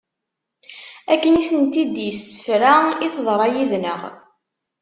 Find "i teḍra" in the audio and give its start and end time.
3.05-3.47